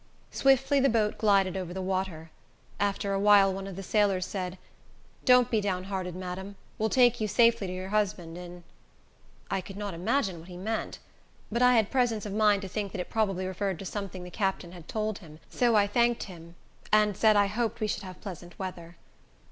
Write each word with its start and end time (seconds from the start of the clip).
Swiftly 0.31 0.79
the 0.79 0.89
boat 0.89 1.15
glided 1.19 1.55
over 1.55 1.75
the 1.75 1.79
water. 1.79 2.31
After 2.79 3.13
a 3.13 3.19
while, 3.19 3.53
one 3.53 3.67
of 3.67 3.75
the 3.75 3.83
sailors 3.83 4.25
said, 4.25 4.57
"Don't 5.25 5.51
be 5.51 5.61
down 5.61 5.83
hearted, 5.83 6.15
madam. 6.15 6.55
We 6.79 6.83
will 6.83 6.89
take 6.89 7.21
you 7.21 7.27
safely 7.27 7.67
to 7.67 7.73
your 7.75 7.89
husband, 7.89 8.35
in——." 8.35 8.63
At 8.63 8.63
first 8.63 9.51
I 9.51 9.61
could 9.61 9.77
not 9.77 9.93
imagine 9.93 10.39
what 10.39 10.49
he 10.49 10.57
meant; 10.57 10.97
but 11.51 11.61
I 11.61 11.75
had 11.75 11.91
presence 11.91 12.25
of 12.25 12.33
mind 12.33 12.63
to 12.63 12.67
think 12.67 12.93
that 12.93 12.99
it 12.99 13.11
probably 13.11 13.45
referred 13.45 13.77
to 13.77 13.85
something 13.85 14.23
the 14.23 14.31
captain 14.31 14.71
had 14.71 14.87
told 14.87 15.19
him; 15.19 15.37
so 15.51 15.75
I 15.75 15.85
thanked 15.85 16.23
him, 16.23 16.55
and 16.91 17.15
said 17.15 17.35
I 17.35 17.45
hoped 17.45 17.79
we 17.79 17.85
should 17.85 18.01
have 18.01 18.19
pleasant 18.21 18.57
weather. 18.57 18.97